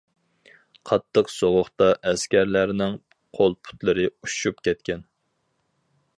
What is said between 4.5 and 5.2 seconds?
كەتكەن.